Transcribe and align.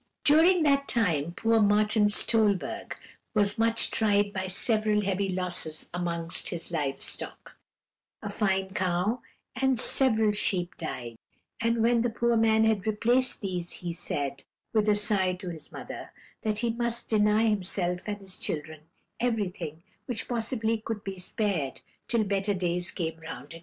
"During 0.23 0.63
that 0.63 0.87
time 0.87 1.33
poor 1.37 1.59
Martin 1.59 2.09
Stolberg 2.09 2.97
was 3.35 3.59
much 3.59 3.91
tried 3.91 4.33
by 4.33 4.47
several 4.47 5.01
heavy 5.01 5.29
losses 5.29 5.89
amongst 5.93 6.49
his 6.49 6.71
live 6.71 6.99
stock: 6.99 7.55
a 8.19 8.27
fine 8.31 8.73
cow 8.73 9.21
and 9.55 9.77
several 9.79 10.31
sheep 10.31 10.75
died, 10.79 11.17
and 11.59 11.83
when 11.83 12.01
the 12.01 12.09
poor 12.09 12.35
man 12.35 12.63
had 12.63 12.87
replaced 12.87 13.41
these, 13.41 13.73
he 13.85 13.93
said, 13.93 14.43
with 14.73 14.89
a 14.89 14.95
sigh 14.95 15.33
to 15.35 15.49
his 15.49 15.71
mother, 15.71 16.09
that 16.41 16.57
he 16.65 16.71
must 16.71 17.07
deny 17.11 17.43
himself 17.47 18.07
and 18.07 18.17
his 18.21 18.39
children 18.39 18.79
everything 19.19 19.83
which 20.07 20.27
possibly 20.27 20.79
could 20.79 21.03
be 21.03 21.19
spared, 21.19 21.81
till 22.07 22.23
better 22.23 22.55
days 22.55 22.89
came 22.89 23.19
round 23.19 23.49
again. 23.53 23.59